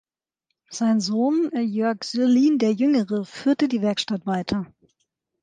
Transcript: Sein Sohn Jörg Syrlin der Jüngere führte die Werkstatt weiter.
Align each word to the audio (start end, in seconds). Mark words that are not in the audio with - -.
Sein 0.71 0.99
Sohn 0.99 1.51
Jörg 1.55 2.03
Syrlin 2.03 2.57
der 2.57 2.73
Jüngere 2.73 3.23
führte 3.23 3.67
die 3.67 3.83
Werkstatt 3.83 4.25
weiter. 4.25 4.65